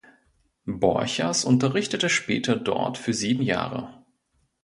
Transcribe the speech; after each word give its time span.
Borchers 0.65 1.45
unterrichtete 1.45 2.09
später 2.09 2.55
dort 2.55 2.97
für 2.97 3.13
sieben 3.13 3.43
Jahre. 3.43 4.03